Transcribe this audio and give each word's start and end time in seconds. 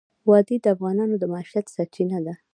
وادي 0.29 0.57
د 0.63 0.65
افغانانو 0.75 1.15
د 1.19 1.23
معیشت 1.33 1.65
سرچینه 1.75 2.19
ده. 2.25 2.33